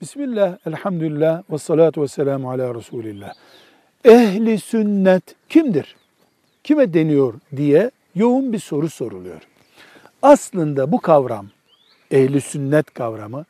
[0.00, 3.34] Bismillah, elhamdülillah, ve salatu ve selamu ala Resulillah.
[4.04, 5.96] Ehli sünnet kimdir?
[6.64, 9.42] Kime deniyor diye yoğun bir soru soruluyor.
[10.22, 11.46] Aslında bu kavram,
[12.10, 13.44] ehli sünnet kavramı,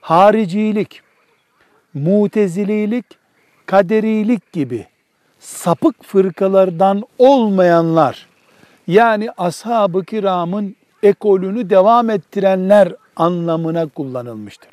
[0.00, 1.00] haricilik,
[1.94, 3.06] mutezililik,
[3.66, 4.86] kaderilik gibi
[5.38, 8.28] sapık fırkalardan olmayanlar,
[8.86, 14.70] yani ashab-ı kiramın ekolünü devam ettirenler anlamına kullanılmıştır.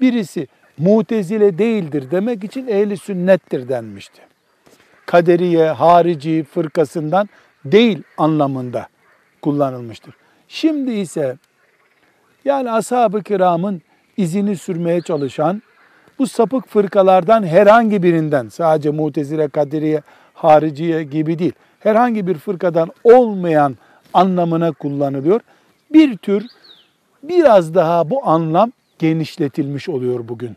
[0.00, 0.46] Birisi
[0.78, 4.22] mutezile değildir demek için ehli sünnettir denmişti.
[5.06, 7.28] Kaderiye, harici fırkasından
[7.64, 8.86] değil anlamında
[9.42, 10.14] kullanılmıştır.
[10.48, 11.36] Şimdi ise
[12.44, 13.82] yani ashab-ı kiramın
[14.16, 15.62] izini sürmeye çalışan
[16.18, 20.02] bu sapık fırkalardan herhangi birinden sadece mutezile, kaderiye,
[20.34, 23.76] hariciye gibi değil herhangi bir fırkadan olmayan
[24.14, 25.40] anlamına kullanılıyor.
[25.92, 26.46] Bir tür
[27.22, 30.56] biraz daha bu anlam genişletilmiş oluyor bugün.